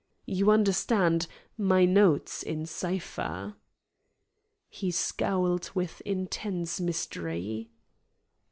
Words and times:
"You 0.25 0.49
understand, 0.49 1.27
my 1.59 1.85
notes 1.85 2.41
in 2.41 2.65
cipher." 2.65 3.53
He 4.67 4.89
scowled 4.89 5.69
with 5.75 6.01
intense 6.05 6.79
mystery. 6.81 7.69